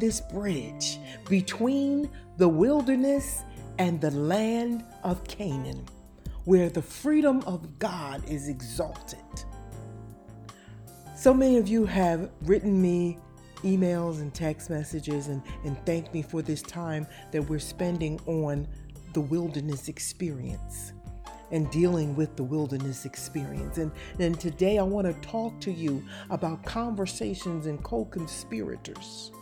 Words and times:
this 0.00 0.20
bridge 0.20 0.98
between 1.28 2.10
the 2.36 2.48
wilderness 2.48 3.42
and 3.78 4.00
the 4.00 4.10
land 4.10 4.84
of 5.02 5.22
Canaan, 5.24 5.86
where 6.44 6.68
the 6.68 6.82
freedom 6.82 7.42
of 7.46 7.78
God 7.78 8.22
is 8.28 8.48
exalted. 8.48 9.18
So 11.16 11.32
many 11.32 11.56
of 11.56 11.66
you 11.66 11.86
have 11.86 12.30
written 12.42 12.80
me 12.80 13.18
emails 13.62 14.20
and 14.20 14.32
text 14.32 14.70
messages 14.70 15.28
and, 15.28 15.42
and 15.64 15.76
thanked 15.86 16.12
me 16.12 16.22
for 16.22 16.42
this 16.42 16.62
time 16.62 17.06
that 17.32 17.42
we're 17.42 17.58
spending 17.58 18.20
on 18.26 18.68
the 19.12 19.20
wilderness 19.20 19.88
experience 19.88 20.92
and 21.50 21.70
dealing 21.70 22.14
with 22.16 22.36
the 22.36 22.42
wilderness 22.42 23.04
experience. 23.04 23.78
And, 23.78 23.92
and 24.18 24.38
today 24.38 24.78
I 24.78 24.82
want 24.82 25.06
to 25.06 25.28
talk 25.28 25.58
to 25.60 25.72
you 25.72 26.04
about 26.30 26.64
conversations 26.64 27.66
and 27.66 27.82
co 27.82 28.04
conspirators. 28.04 29.32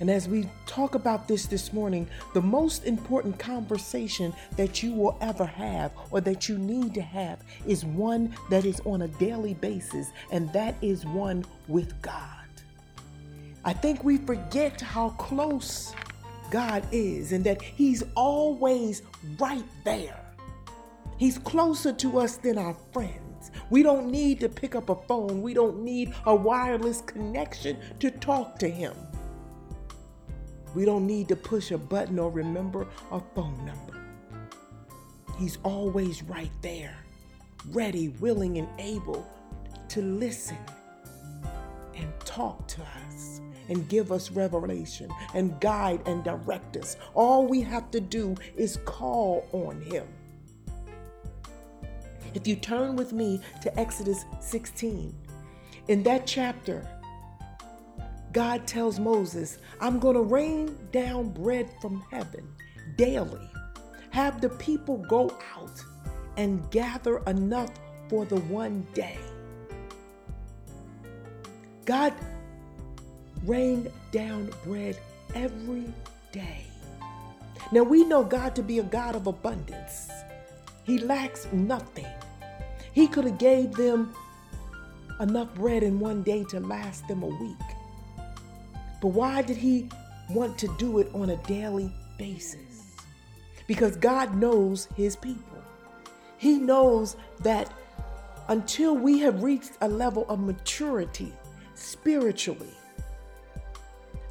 And 0.00 0.10
as 0.10 0.26
we 0.26 0.48
talk 0.64 0.94
about 0.94 1.28
this 1.28 1.44
this 1.44 1.74
morning, 1.74 2.08
the 2.32 2.40
most 2.40 2.86
important 2.86 3.38
conversation 3.38 4.32
that 4.56 4.82
you 4.82 4.94
will 4.94 5.18
ever 5.20 5.44
have 5.44 5.92
or 6.10 6.22
that 6.22 6.48
you 6.48 6.56
need 6.56 6.94
to 6.94 7.02
have 7.02 7.40
is 7.66 7.84
one 7.84 8.34
that 8.48 8.64
is 8.64 8.80
on 8.86 9.02
a 9.02 9.08
daily 9.08 9.52
basis, 9.54 10.08
and 10.32 10.50
that 10.54 10.74
is 10.80 11.04
one 11.04 11.44
with 11.68 12.00
God. 12.00 12.26
I 13.62 13.74
think 13.74 14.02
we 14.02 14.16
forget 14.16 14.80
how 14.80 15.10
close 15.10 15.94
God 16.50 16.82
is 16.90 17.32
and 17.32 17.44
that 17.44 17.60
He's 17.60 18.02
always 18.16 19.02
right 19.38 19.64
there. 19.84 20.18
He's 21.18 21.36
closer 21.36 21.92
to 21.92 22.20
us 22.20 22.38
than 22.38 22.56
our 22.56 22.74
friends. 22.94 23.50
We 23.68 23.82
don't 23.82 24.10
need 24.10 24.40
to 24.40 24.48
pick 24.48 24.74
up 24.74 24.88
a 24.88 24.94
phone, 24.94 25.42
we 25.42 25.52
don't 25.52 25.82
need 25.84 26.14
a 26.24 26.34
wireless 26.34 27.02
connection 27.02 27.76
to 27.98 28.10
talk 28.10 28.58
to 28.60 28.68
Him. 28.68 28.94
We 30.74 30.84
don't 30.84 31.06
need 31.06 31.28
to 31.28 31.36
push 31.36 31.70
a 31.70 31.78
button 31.78 32.18
or 32.18 32.30
remember 32.30 32.86
a 33.10 33.20
phone 33.34 33.64
number. 33.64 34.00
He's 35.38 35.58
always 35.62 36.22
right 36.22 36.52
there, 36.62 36.96
ready, 37.70 38.08
willing, 38.20 38.58
and 38.58 38.68
able 38.78 39.26
to 39.88 40.02
listen 40.02 40.58
and 41.96 42.12
talk 42.24 42.66
to 42.68 42.82
us 43.08 43.40
and 43.68 43.88
give 43.88 44.12
us 44.12 44.30
revelation 44.30 45.10
and 45.34 45.58
guide 45.60 46.02
and 46.06 46.22
direct 46.22 46.76
us. 46.76 46.96
All 47.14 47.46
we 47.46 47.62
have 47.62 47.90
to 47.92 48.00
do 48.00 48.36
is 48.56 48.78
call 48.84 49.48
on 49.52 49.80
Him. 49.80 50.06
If 52.34 52.46
you 52.46 52.56
turn 52.56 52.96
with 52.96 53.12
me 53.12 53.40
to 53.62 53.80
Exodus 53.80 54.24
16, 54.40 55.14
in 55.88 56.02
that 56.04 56.26
chapter, 56.26 56.86
God 58.32 58.66
tells 58.66 59.00
Moses, 59.00 59.58
I'm 59.80 59.98
going 59.98 60.14
to 60.14 60.22
rain 60.22 60.76
down 60.92 61.30
bread 61.30 61.70
from 61.80 62.02
heaven 62.10 62.48
daily. 62.96 63.50
Have 64.10 64.40
the 64.40 64.50
people 64.50 64.98
go 64.98 65.36
out 65.56 65.82
and 66.36 66.68
gather 66.70 67.18
enough 67.26 67.70
for 68.08 68.24
the 68.24 68.36
one 68.42 68.86
day. 68.94 69.18
God 71.84 72.14
rained 73.44 73.90
down 74.12 74.50
bread 74.64 74.98
every 75.34 75.92
day. 76.32 76.66
Now 77.72 77.82
we 77.82 78.04
know 78.04 78.22
God 78.22 78.54
to 78.56 78.62
be 78.62 78.78
a 78.78 78.84
God 78.84 79.16
of 79.16 79.26
abundance. 79.26 80.08
He 80.84 80.98
lacks 80.98 81.46
nothing. 81.52 82.06
He 82.92 83.06
could 83.06 83.24
have 83.24 83.38
gave 83.38 83.72
them 83.72 84.14
enough 85.20 85.54
bread 85.54 85.82
in 85.82 86.00
one 86.00 86.22
day 86.22 86.44
to 86.50 86.60
last 86.60 87.06
them 87.08 87.22
a 87.22 87.26
week. 87.28 87.69
But 89.00 89.08
why 89.08 89.42
did 89.42 89.56
he 89.56 89.88
want 90.30 90.58
to 90.58 90.68
do 90.78 90.98
it 90.98 91.10
on 91.14 91.30
a 91.30 91.36
daily 91.44 91.92
basis? 92.18 92.96
Because 93.66 93.96
God 93.96 94.34
knows 94.36 94.88
his 94.96 95.16
people. 95.16 95.62
He 96.38 96.58
knows 96.58 97.16
that 97.40 97.72
until 98.48 98.96
we 98.96 99.20
have 99.20 99.42
reached 99.42 99.72
a 99.80 99.88
level 99.88 100.26
of 100.28 100.40
maturity 100.40 101.32
spiritually, 101.74 102.74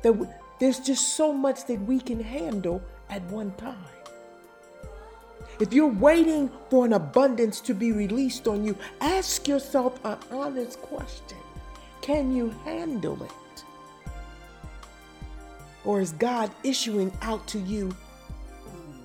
that 0.02 0.16
there's 0.60 0.80
just 0.80 1.16
so 1.16 1.32
much 1.32 1.66
that 1.66 1.80
we 1.82 2.00
can 2.00 2.20
handle 2.20 2.82
at 3.10 3.24
one 3.26 3.54
time. 3.54 3.78
If 5.60 5.74
you're 5.74 5.88
waiting 5.88 6.50
for 6.70 6.86
an 6.86 6.94
abundance 6.94 7.60
to 7.62 7.74
be 7.74 7.92
released 7.92 8.48
on 8.48 8.64
you, 8.64 8.78
ask 9.02 9.48
yourself 9.48 10.00
an 10.06 10.18
honest 10.32 10.82
question 10.82 11.38
Can 12.02 12.34
you 12.34 12.50
handle 12.64 13.22
it? 13.24 13.32
Or 15.86 16.02
is 16.02 16.12
God 16.14 16.52
issuing 16.64 17.12
out 17.22 17.48
to 17.48 17.60
you 17.60 17.96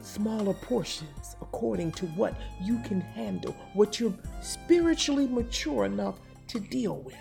smaller 0.03 0.55
portions 0.55 1.37
according 1.41 1.93
to 1.93 2.07
what 2.09 2.35
you 2.61 2.79
can 2.81 3.01
handle, 3.01 3.57
what 3.73 3.99
you're 3.99 4.15
spiritually 4.43 5.27
mature 5.27 5.85
enough 5.85 6.17
to 6.49 6.61
deal 6.61 6.97
with? 6.97 7.15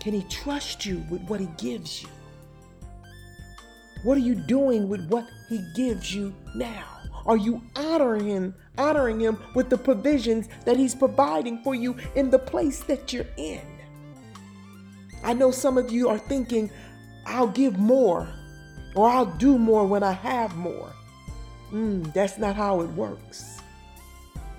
Can 0.00 0.14
He 0.14 0.22
trust 0.30 0.86
you 0.86 1.04
with 1.10 1.22
what 1.22 1.40
He 1.40 1.48
gives 1.58 2.02
you? 2.02 2.08
What 4.04 4.16
are 4.16 4.22
you 4.22 4.34
doing 4.34 4.88
with 4.88 5.06
what 5.08 5.26
He 5.48 5.64
gives 5.74 6.14
you 6.14 6.34
now? 6.54 6.84
Are 7.26 7.36
you 7.36 7.60
honoring 7.76 8.26
Him, 8.26 8.54
honoring 8.78 9.20
Him 9.20 9.38
with 9.54 9.68
the 9.68 9.76
provisions 9.76 10.48
that 10.64 10.76
He's 10.76 10.94
providing 10.94 11.62
for 11.62 11.74
you 11.74 11.96
in 12.14 12.30
the 12.30 12.38
place 12.38 12.80
that 12.84 13.12
you're 13.12 13.26
in? 13.36 13.60
I 15.22 15.32
know 15.32 15.50
some 15.50 15.78
of 15.78 15.90
you 15.90 16.08
are 16.08 16.18
thinking, 16.18 16.70
I'll 17.26 17.48
give 17.48 17.78
more 17.78 18.28
or 18.94 19.08
I'll 19.08 19.26
do 19.26 19.58
more 19.58 19.86
when 19.86 20.02
I 20.02 20.12
have 20.12 20.56
more. 20.56 20.92
Mm, 21.72 22.12
that's 22.14 22.38
not 22.38 22.56
how 22.56 22.80
it 22.80 22.88
works. 22.90 23.60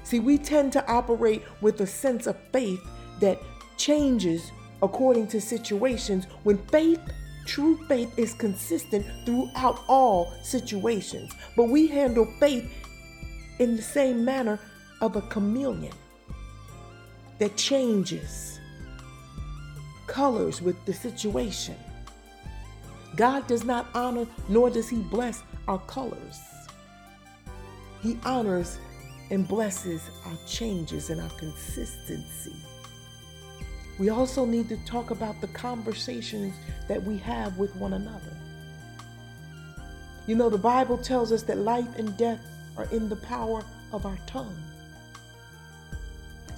See, 0.03 0.19
we 0.19 0.37
tend 0.37 0.73
to 0.73 0.87
operate 0.87 1.43
with 1.61 1.81
a 1.81 1.87
sense 1.87 2.27
of 2.27 2.37
faith 2.51 2.79
that 3.19 3.39
changes 3.77 4.51
according 4.81 5.27
to 5.27 5.41
situations 5.41 6.25
when 6.43 6.57
faith, 6.67 6.99
true 7.45 7.77
faith, 7.87 8.17
is 8.17 8.33
consistent 8.33 9.05
throughout 9.25 9.83
all 9.87 10.33
situations. 10.43 11.31
But 11.55 11.69
we 11.69 11.87
handle 11.87 12.25
faith 12.39 12.71
in 13.59 13.75
the 13.75 13.81
same 13.81 14.23
manner 14.23 14.59
of 15.01 15.15
a 15.15 15.21
chameleon 15.21 15.93
that 17.39 17.55
changes 17.55 18.58
colors 20.09 20.59
with 20.59 20.83
the 20.85 20.93
situation. 20.93 21.75
God 23.15 23.47
does 23.47 23.63
not 23.63 23.87
honor 23.93 24.25
nor 24.49 24.69
does 24.69 24.89
He 24.89 24.97
bless 24.97 25.43
our 25.67 25.79
colors. 25.79 26.41
He 28.01 28.17
honors 28.25 28.79
and 29.29 29.47
blesses 29.47 30.01
our 30.25 30.37
changes 30.47 31.11
and 31.11 31.21
our 31.21 31.29
consistency. 31.37 32.55
We 33.99 34.09
also 34.09 34.45
need 34.45 34.67
to 34.69 34.77
talk 34.85 35.11
about 35.11 35.39
the 35.41 35.47
conversations 35.49 36.55
that 36.87 37.03
we 37.03 37.17
have 37.17 37.57
with 37.57 37.75
one 37.75 37.93
another. 37.93 38.35
You 40.25 40.35
know, 40.35 40.49
the 40.49 40.57
Bible 40.57 40.97
tells 40.97 41.31
us 41.31 41.43
that 41.43 41.57
life 41.57 41.97
and 41.97 42.17
death 42.17 42.39
are 42.77 42.87
in 42.91 43.09
the 43.09 43.17
power 43.17 43.63
of 43.91 44.05
our 44.05 44.17
tongue 44.25 44.68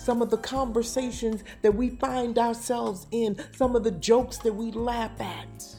some 0.01 0.21
of 0.21 0.29
the 0.31 0.37
conversations 0.37 1.43
that 1.61 1.73
we 1.73 1.91
find 1.91 2.39
ourselves 2.39 3.05
in, 3.11 3.37
some 3.55 3.75
of 3.75 3.83
the 3.83 3.91
jokes 3.91 4.37
that 4.39 4.53
we 4.53 4.71
laugh 4.71 5.11
at. 5.19 5.75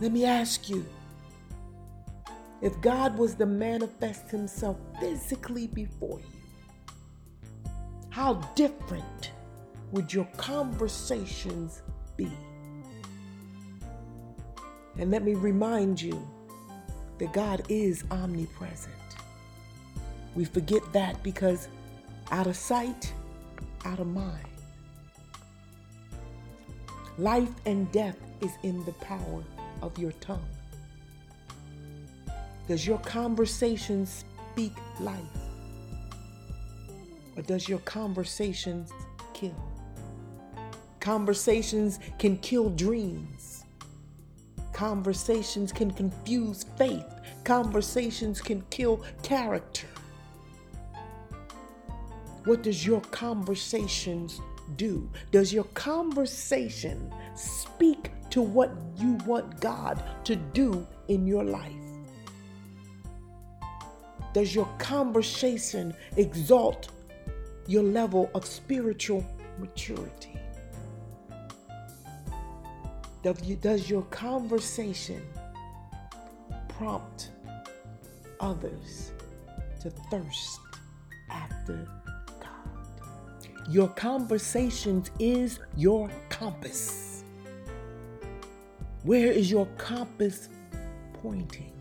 Let 0.00 0.12
me 0.12 0.24
ask 0.24 0.68
you 0.68 0.84
if 2.60 2.78
God 2.80 3.16
was 3.16 3.34
to 3.36 3.46
manifest 3.46 4.30
himself 4.30 4.76
physically 5.00 5.66
before 5.66 6.20
you, 6.20 7.70
how 8.10 8.34
different 8.54 9.30
would 9.92 10.12
your 10.12 10.28
conversations 10.36 11.82
be? 12.16 12.30
And 14.98 15.10
let 15.10 15.24
me 15.24 15.34
remind 15.34 16.00
you 16.00 16.28
that 17.18 17.32
God 17.32 17.64
is 17.68 18.04
omnipresent. 18.10 19.01
We 20.34 20.44
forget 20.44 20.82
that 20.92 21.22
because 21.22 21.68
out 22.30 22.46
of 22.46 22.56
sight, 22.56 23.12
out 23.84 24.00
of 24.00 24.06
mind. 24.06 24.46
Life 27.18 27.50
and 27.66 27.90
death 27.92 28.16
is 28.40 28.52
in 28.62 28.84
the 28.84 28.92
power 28.92 29.44
of 29.82 29.98
your 29.98 30.12
tongue. 30.12 30.48
Does 32.68 32.86
your 32.86 32.98
conversation 32.98 34.06
speak 34.06 34.72
life? 35.00 35.18
Or 37.36 37.42
does 37.42 37.68
your 37.68 37.80
conversation 37.80 38.86
kill? 39.34 39.54
Conversations 41.00 41.98
can 42.18 42.38
kill 42.38 42.70
dreams. 42.70 43.64
Conversations 44.72 45.72
can 45.72 45.90
confuse 45.90 46.64
faith. 46.78 47.04
Conversations 47.44 48.40
can 48.40 48.62
kill 48.70 49.04
character. 49.22 49.86
What 52.44 52.62
does 52.62 52.84
your 52.84 53.00
conversations 53.00 54.40
do? 54.76 55.08
Does 55.30 55.52
your 55.52 55.64
conversation 55.74 57.12
speak 57.34 58.10
to 58.30 58.42
what 58.42 58.72
you 58.96 59.14
want 59.26 59.60
God 59.60 60.02
to 60.24 60.36
do 60.36 60.86
in 61.08 61.26
your 61.26 61.44
life? 61.44 61.72
Does 64.32 64.54
your 64.54 64.68
conversation 64.78 65.94
exalt 66.16 66.88
your 67.66 67.82
level 67.82 68.30
of 68.34 68.46
spiritual 68.46 69.24
maturity? 69.58 70.38
Does 73.22 73.88
your 73.88 74.02
conversation 74.04 75.22
prompt 76.68 77.30
others 78.40 79.12
to 79.80 79.90
thirst 79.90 80.58
after? 81.30 82.01
Your 83.68 83.88
conversations 83.88 85.10
is 85.18 85.60
your 85.76 86.10
compass. 86.28 87.24
Where 89.02 89.30
is 89.30 89.50
your 89.50 89.66
compass 89.78 90.48
pointing? 91.22 91.72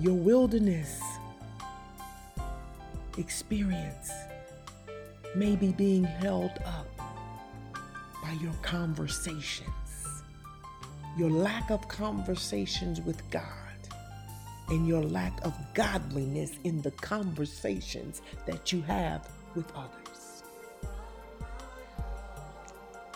your 0.00 0.14
wilderness 0.14 0.98
experience 3.18 4.10
may 5.36 5.54
be 5.54 5.72
being 5.72 6.04
held 6.04 6.52
up 6.64 6.86
by 8.22 8.32
your 8.40 8.54
conversations, 8.62 9.68
your 11.18 11.28
lack 11.28 11.70
of 11.70 11.86
conversations 11.86 13.02
with 13.02 13.28
God, 13.30 13.69
and 14.70 14.86
your 14.86 15.02
lack 15.02 15.44
of 15.44 15.52
godliness 15.74 16.52
in 16.64 16.80
the 16.82 16.90
conversations 16.92 18.22
that 18.46 18.72
you 18.72 18.82
have 18.82 19.28
with 19.54 19.70
others. 19.74 20.42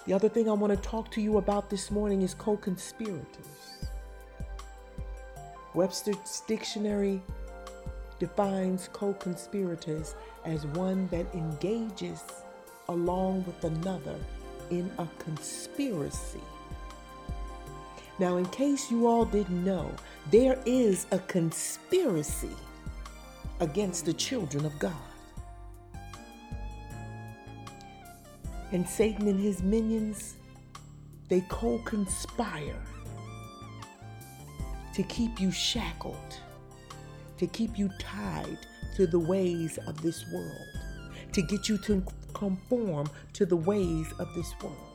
The 0.07 0.13
other 0.13 0.29
thing 0.29 0.51
I 0.51 0.53
want 0.53 0.71
to 0.71 0.89
talk 0.89 1.11
to 1.13 1.21
you 1.21 1.39
about 1.39 1.71
this 1.71 1.91
morning 1.91 2.23
is 2.23 2.35
co 2.35 2.57
conspirators. 2.57 3.87
Webster's 5.75 6.43
Dictionary 6.47 7.23
defines 8.19 8.89
co 8.93 9.15
conspirators 9.15 10.15
as 10.45 10.67
one 10.67 11.09
that 11.09 11.27
engages 11.35 12.23
along 12.89 13.45
with 13.45 13.65
another 13.65 14.17
in 14.71 14.91
a 14.99 15.09
conspiracy. 15.19 16.41
Now, 18.19 18.37
in 18.37 18.47
case 18.47 18.91
you 18.91 19.09
all 19.09 19.25
didn't 19.25 19.65
know, 19.65 19.91
there 20.31 20.59
is 20.65 21.07
a 21.11 21.19
conspiracy 21.19 22.57
against 23.61 24.07
the 24.07 24.13
children 24.13 24.65
of 24.65 24.79
God. 24.79 24.93
And 28.71 28.89
Satan 28.89 29.27
and 29.27 29.41
his 29.41 29.63
minions, 29.63 30.35
they 31.29 31.43
co 31.49 31.79
conspire 31.79 32.81
to 34.95 35.03
keep 35.03 35.41
you 35.41 35.51
shackled, 35.51 36.39
to 37.39 37.47
keep 37.49 37.77
you 37.77 37.91
tied 37.99 38.59
to 38.97 39.09
the 39.09 39.19
ways 39.19 39.79
of 39.89 40.01
this 40.03 40.25
world, 40.33 40.69
to 41.33 41.43
get 41.43 41.69
you 41.69 41.79
to 41.79 42.05
conform 42.33 43.09
to 43.33 43.45
the 43.45 43.57
ways 43.57 44.13
of 44.21 44.33
this 44.35 44.55
world. 44.63 44.94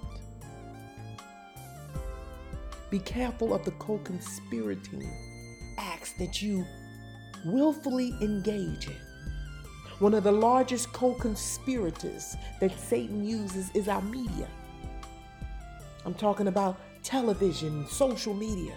Be 2.90 3.00
careful 3.00 3.54
of 3.54 3.64
the 3.66 3.72
co 3.72 4.00
conspirating 4.00 5.10
acts 5.78 6.14
that 6.14 6.42
you 6.42 6.66
willfully 7.46 8.14
engage 8.22 8.88
in. 8.88 8.98
One 10.00 10.14
of 10.14 10.24
the 10.24 10.32
largest 10.32 10.92
co 10.94 11.14
conspirators 11.14 12.36
that 12.60 12.78
Satan 12.80 13.24
uses 13.24 13.70
is 13.76 13.88
our 13.88 14.02
media. 14.02 14.48
I'm 16.06 16.14
talking 16.14 16.48
about 16.48 16.80
television, 17.04 17.86
social 17.88 18.34
media. 18.34 18.74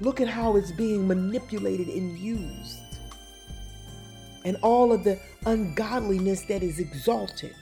Look 0.00 0.20
at 0.20 0.28
how 0.28 0.56
it's 0.56 0.70
being 0.70 1.08
manipulated 1.08 1.88
and 1.88 2.18
used. 2.18 2.78
And 4.44 4.56
all 4.62 4.92
of 4.92 5.02
the 5.02 5.18
ungodliness 5.46 6.42
that 6.42 6.62
is 6.62 6.78
exalted. 6.78 7.56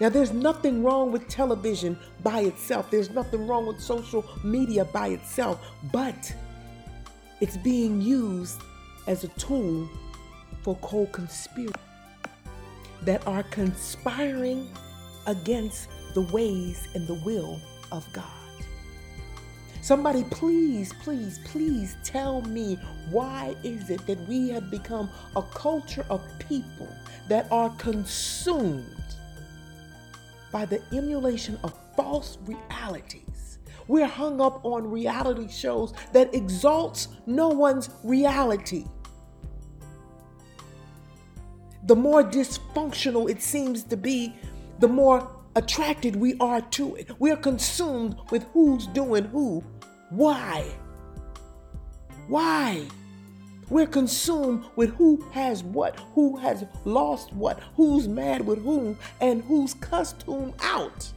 Now, 0.00 0.08
there's 0.08 0.32
nothing 0.32 0.84
wrong 0.84 1.10
with 1.10 1.28
television 1.28 1.98
by 2.22 2.40
itself, 2.40 2.90
there's 2.90 3.10
nothing 3.10 3.46
wrong 3.46 3.66
with 3.66 3.80
social 3.80 4.24
media 4.44 4.84
by 4.84 5.08
itself, 5.08 5.60
but 5.92 6.34
it's 7.40 7.56
being 7.56 8.00
used 8.00 8.60
as 9.08 9.24
a 9.24 9.28
tool 9.28 9.88
for 10.62 10.76
co 10.76 11.06
conspirators 11.06 11.74
that 13.02 13.26
are 13.26 13.42
conspiring 13.44 14.68
against 15.26 15.88
the 16.14 16.22
ways 16.22 16.88
and 16.94 17.06
the 17.06 17.14
will 17.14 17.60
of 17.90 18.06
God. 18.12 18.24
Somebody, 19.82 20.24
please, 20.24 20.92
please, 21.02 21.38
please 21.46 21.96
tell 22.04 22.42
me 22.42 22.78
why 23.10 23.56
is 23.62 23.88
it 23.90 24.06
that 24.06 24.18
we 24.28 24.48
have 24.50 24.70
become 24.70 25.08
a 25.34 25.42
culture 25.42 26.04
of 26.10 26.20
people 26.38 26.94
that 27.28 27.46
are 27.50 27.70
consumed 27.78 28.97
by 30.52 30.64
the 30.64 30.82
emulation 30.92 31.58
of 31.64 31.74
false 31.96 32.38
realities? 32.44 33.58
We're 33.86 34.06
hung 34.06 34.40
up 34.40 34.64
on 34.64 34.90
reality 34.90 35.48
shows 35.48 35.94
that 36.12 36.34
exalts 36.34 37.08
no 37.26 37.48
one's 37.48 37.90
reality. 38.04 38.84
The 41.86 41.96
more 41.96 42.22
dysfunctional 42.22 43.30
it 43.30 43.40
seems 43.40 43.82
to 43.84 43.96
be, 43.96 44.34
the 44.78 44.88
more 44.88 45.30
attracted 45.56 46.14
we 46.16 46.36
are 46.38 46.60
to 46.60 46.96
it. 46.96 47.10
We're 47.18 47.36
consumed 47.36 48.16
with 48.30 48.44
who's 48.52 48.86
doing 48.88 49.24
who 49.24 49.64
why? 50.10 50.64
Why? 52.28 52.86
We're 53.70 53.86
consumed 53.86 54.64
with 54.76 54.94
who 54.94 55.22
has 55.32 55.62
what, 55.62 55.96
who 56.14 56.36
has 56.38 56.64
lost 56.84 57.32
what, 57.32 57.60
who's 57.76 58.08
mad 58.08 58.46
with 58.46 58.62
whom, 58.62 58.98
and 59.20 59.42
who's 59.44 59.74
cussed 59.74 60.22
whom 60.22 60.54
out. 60.60 61.10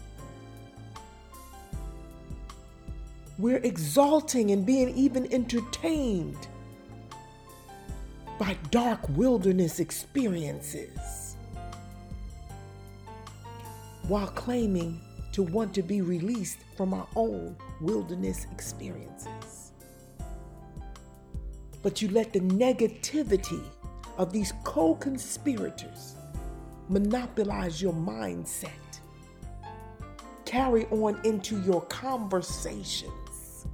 We're 3.38 3.58
exalting 3.64 4.52
and 4.52 4.66
being 4.66 4.90
even 4.90 5.32
entertained 5.34 6.48
by 8.38 8.58
dark 8.70 9.08
wilderness 9.10 9.80
experiences 9.80 11.38
while 14.08 14.28
claiming 14.28 15.00
to 15.32 15.44
want 15.44 15.74
to 15.76 15.82
be 15.82 16.02
released 16.02 16.60
from 16.76 16.94
our 16.94 17.08
own 17.16 17.56
wilderness 17.80 18.46
experiences. 18.52 19.51
But 21.82 22.02
you 22.02 22.10
let 22.10 22.34
the 22.34 22.40
negativity 22.42 23.64
of 24.18 24.32
these 24.32 24.54
co 24.64 24.96
conspirators 24.96 26.16
monopolize 26.90 27.82
your 27.82 27.94
mindset, 27.94 28.70
carry 30.46 30.86
on 30.88 31.20
into 31.24 31.62
your 31.62 31.82
conversations, 31.84 33.66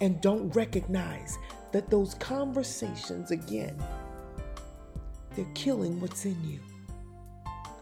and 0.00 0.20
don't 0.20 0.48
recognize 0.54 1.38
that 1.72 1.90
those 1.90 2.14
conversations, 2.14 3.30
again, 3.30 3.76
they're 5.34 5.46
killing 5.54 6.00
what's 6.00 6.24
in 6.24 6.36
you, 6.48 6.60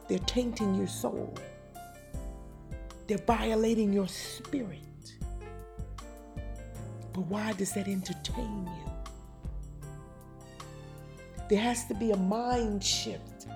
they're 0.09 0.19
tainting 0.21 0.75
your 0.75 0.89
soul 0.89 1.35
they're 3.07 3.19
violating 3.19 3.93
your 3.93 4.09
spirit. 4.09 4.81
But 7.13 7.27
why 7.27 7.53
does 7.53 7.73
that 7.73 7.87
entertain 7.87 8.67
you? 8.67 8.84
There 11.49 11.61
has 11.61 11.85
to 11.87 11.95
be 11.95 12.13
a 12.13 12.17
mind 12.17 12.83
shift 12.83 13.47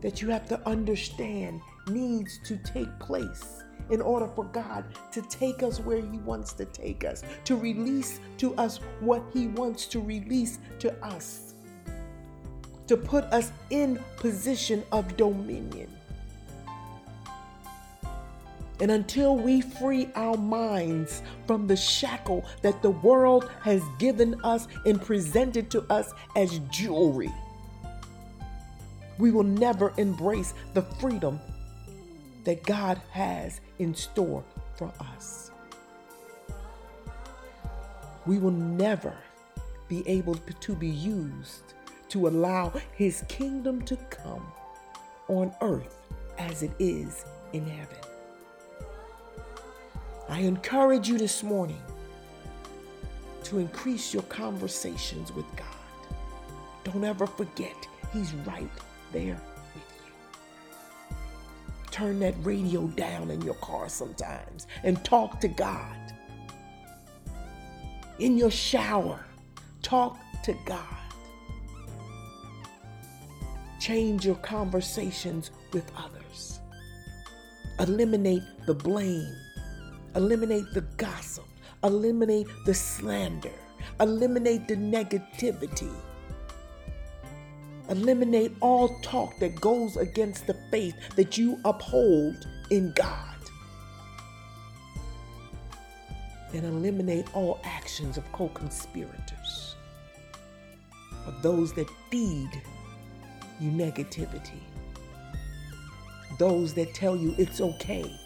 that 0.00 0.22
you 0.22 0.30
have 0.30 0.48
to 0.48 0.60
understand 0.66 1.60
needs 1.88 2.38
to 2.44 2.56
take 2.58 2.98
place 2.98 3.62
in 3.90 4.00
order 4.00 4.28
for 4.34 4.44
God 4.44 4.84
to 5.12 5.22
take 5.22 5.62
us 5.62 5.80
where 5.80 6.00
He 6.00 6.18
wants 6.18 6.52
to 6.54 6.64
take 6.64 7.04
us, 7.04 7.22
to 7.44 7.56
release 7.56 8.20
to 8.38 8.54
us 8.56 8.78
what 9.00 9.22
He 9.32 9.48
wants 9.48 9.86
to 9.86 10.00
release 10.00 10.58
to 10.80 10.92
us, 11.04 11.54
to 12.86 12.96
put 12.96 13.24
us 13.24 13.52
in 13.70 13.98
position 14.16 14.82
of 14.92 15.16
dominion. 15.16 15.95
And 18.80 18.90
until 18.90 19.36
we 19.36 19.62
free 19.62 20.10
our 20.14 20.36
minds 20.36 21.22
from 21.46 21.66
the 21.66 21.76
shackle 21.76 22.44
that 22.62 22.82
the 22.82 22.90
world 22.90 23.50
has 23.62 23.82
given 23.98 24.38
us 24.44 24.68
and 24.84 25.00
presented 25.00 25.70
to 25.70 25.82
us 25.90 26.12
as 26.36 26.58
jewelry, 26.70 27.32
we 29.18 29.30
will 29.30 29.44
never 29.44 29.94
embrace 29.96 30.52
the 30.74 30.82
freedom 30.82 31.40
that 32.44 32.62
God 32.64 33.00
has 33.10 33.60
in 33.78 33.94
store 33.94 34.44
for 34.74 34.92
us. 35.00 35.50
We 38.26 38.38
will 38.38 38.50
never 38.50 39.16
be 39.88 40.06
able 40.06 40.34
to 40.34 40.74
be 40.74 40.88
used 40.88 41.74
to 42.08 42.28
allow 42.28 42.72
his 42.92 43.24
kingdom 43.28 43.82
to 43.82 43.96
come 44.10 44.46
on 45.28 45.52
earth 45.60 45.98
as 46.38 46.62
it 46.62 46.72
is 46.78 47.24
in 47.52 47.66
heaven. 47.66 48.15
I 50.28 50.40
encourage 50.40 51.08
you 51.08 51.18
this 51.18 51.42
morning 51.42 51.80
to 53.44 53.58
increase 53.58 54.12
your 54.12 54.24
conversations 54.24 55.32
with 55.32 55.46
God. 55.56 55.66
Don't 56.82 57.04
ever 57.04 57.26
forget, 57.28 57.76
He's 58.12 58.32
right 58.44 58.68
there 59.12 59.40
with 59.74 59.84
you. 59.96 61.16
Turn 61.92 62.18
that 62.20 62.34
radio 62.42 62.88
down 62.88 63.30
in 63.30 63.40
your 63.42 63.54
car 63.54 63.88
sometimes 63.88 64.66
and 64.82 65.02
talk 65.04 65.40
to 65.40 65.48
God. 65.48 65.96
In 68.18 68.36
your 68.36 68.50
shower, 68.50 69.24
talk 69.82 70.18
to 70.42 70.56
God. 70.64 70.80
Change 73.78 74.26
your 74.26 74.36
conversations 74.36 75.52
with 75.72 75.88
others. 75.96 76.60
Eliminate 77.78 78.42
the 78.66 78.74
blame. 78.74 79.36
Eliminate 80.16 80.72
the 80.72 80.80
gossip. 80.96 81.44
Eliminate 81.84 82.46
the 82.64 82.72
slander. 82.72 83.52
Eliminate 84.00 84.66
the 84.66 84.74
negativity. 84.74 85.92
Eliminate 87.90 88.52
all 88.60 88.98
talk 89.02 89.38
that 89.40 89.60
goes 89.60 89.98
against 89.98 90.46
the 90.46 90.56
faith 90.70 90.94
that 91.16 91.36
you 91.36 91.60
uphold 91.66 92.48
in 92.70 92.92
God. 92.96 93.36
And 96.54 96.64
eliminate 96.64 97.26
all 97.34 97.60
actions 97.62 98.16
of 98.16 98.24
co 98.32 98.48
conspirators, 98.48 99.76
of 101.26 101.42
those 101.42 101.74
that 101.74 101.90
feed 102.10 102.50
you 103.60 103.70
negativity, 103.70 104.62
those 106.38 106.72
that 106.72 106.94
tell 106.94 107.14
you 107.14 107.34
it's 107.36 107.60
okay 107.60 108.18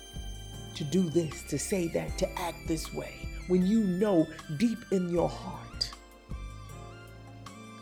to 0.81 0.85
do 0.85 1.11
this, 1.11 1.43
to 1.43 1.59
say 1.59 1.89
that, 1.89 2.17
to 2.17 2.27
act 2.41 2.57
this 2.67 2.95
way, 2.95 3.29
when 3.49 3.67
you 3.67 3.81
know 3.85 4.27
deep 4.57 4.79
in 4.93 5.11
your 5.11 5.29
heart 5.29 5.93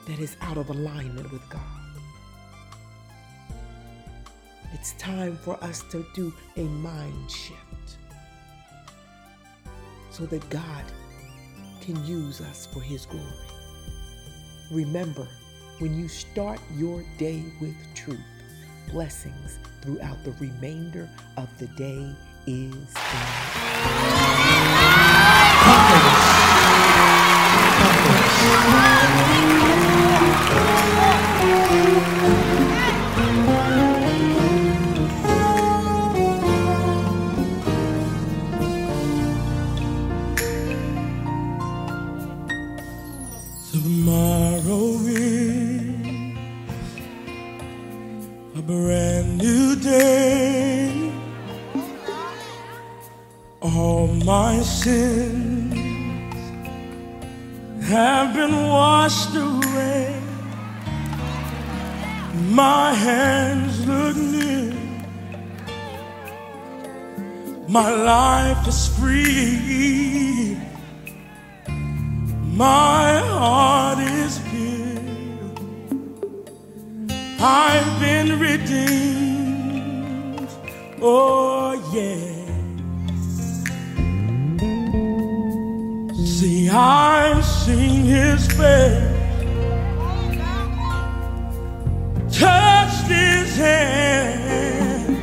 that 0.09 0.19
is 0.19 0.37
out 0.40 0.57
of 0.57 0.69
alignment 0.69 1.31
with 1.31 1.49
God. 1.49 1.61
It's 4.73 4.95
time 4.95 5.37
for 5.37 5.62
us 5.62 5.85
to 5.93 6.05
do 6.12 6.35
a 6.57 6.62
mind 6.62 7.31
shift 7.31 7.99
so 10.11 10.26
that 10.26 10.50
God 10.50 10.85
can 11.81 12.05
use 12.05 12.40
us 12.40 12.67
for 12.67 12.81
His 12.81 13.07
glory. 13.07 13.25
Remember, 14.73 15.28
when 15.78 15.97
you 15.97 16.09
start 16.09 16.59
your 16.75 17.05
day 17.17 17.45
with 17.61 17.76
truth, 17.95 18.19
blessings 18.90 19.61
throughout 19.83 20.25
the 20.25 20.33
remainder 20.33 21.09
of 21.37 21.49
the 21.59 21.69
day 21.69 22.12
is 22.49 22.95
Tomorrow 28.61 29.27
sins 54.88 56.40
have 57.95 58.28
been 58.35 58.57
washed 58.76 59.35
away. 59.37 60.04
My 62.62 62.87
hands 63.07 63.75
look 63.90 64.16
new. 64.16 64.73
My 67.76 67.90
life 68.14 68.62
is 68.73 68.83
free. 68.99 70.57
My 72.64 73.07
heart 73.35 73.99
is 74.21 74.35
pure. 74.49 75.04
I've 77.40 77.92
been 78.04 78.28
redeemed. 78.47 78.88
Oh, 81.00 81.71
yeah. 81.95 82.38
I've 86.80 87.44
seen 87.44 88.04
his 88.04 88.47
face, 88.47 89.02
touched 92.38 93.08
his 93.08 93.56
hand. 93.56 95.18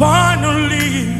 Finally, 0.00 1.14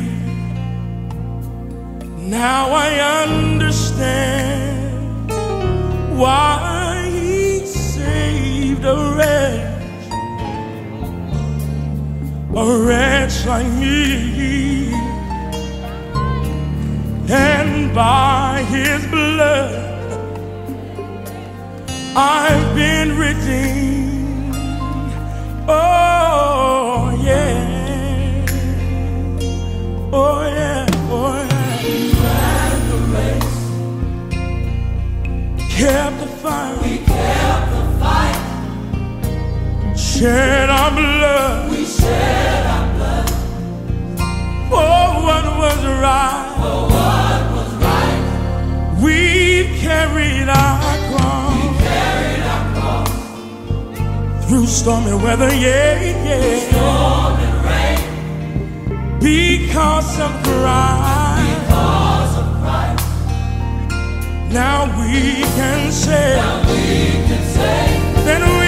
now 2.28 2.72
I 2.72 3.22
understand 3.22 5.30
why 6.18 7.08
he 7.12 7.64
saved 7.64 8.84
a 8.84 9.14
wretch, 9.16 10.10
a 12.56 12.86
wretch 12.86 13.46
like 13.46 13.70
me. 13.74 15.05
And 17.28 17.92
by 17.92 18.62
his 18.68 19.04
blood, 19.08 19.74
I've 22.16 22.74
been 22.76 23.18
redeemed. 23.18 24.54
Oh, 25.68 27.10
yeah. 27.20 28.46
Oh, 30.12 30.42
yeah. 30.46 30.86
Oh, 31.10 31.34
yeah. 31.50 31.82
We 31.82 32.12
ran 32.22 32.76
the 32.90 32.98
race. 33.16 33.58
Kept 35.74 36.16
the 36.20 36.28
fight. 36.28 36.78
We 36.82 36.98
kept 36.98 37.70
the 37.72 37.82
fight. 37.98 38.38
Shed 39.98 40.70
our 40.70 40.90
blood. 40.92 41.70
We 41.72 41.84
shed 41.84 42.66
our 42.66 42.86
blood. 42.94 43.28
For 44.68 45.00
what 45.26 45.44
was 45.58 45.84
right. 46.00 46.45
For 46.66 46.82
what 46.94 47.40
was 47.54 47.72
right. 47.86 48.18
We 49.00 49.18
carried 49.78 50.48
our 50.48 50.96
cross. 51.08 51.78
Carried 51.90 52.44
our 52.54 52.64
cross. 52.74 53.12
Through 54.46 54.66
stormy 54.66 55.14
weather, 55.24 55.52
yeah, 55.54 55.94
yeah. 56.26 56.58
Storm 56.70 57.36
and 57.46 57.58
rain. 57.68 58.00
Because 59.20 60.12
of 60.26 60.32
Christ. 60.46 61.60
Because 61.60 62.32
of 62.42 62.48
Christ. 62.62 63.06
Now 64.52 64.78
we 64.98 65.42
can 65.58 65.92
say, 65.92 66.34
now 66.36 66.56
we 66.68 66.84
can 67.28 67.42
say 67.56 67.78
that 68.26 68.42
we 68.60 68.66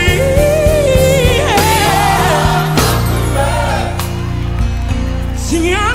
I 5.50 5.87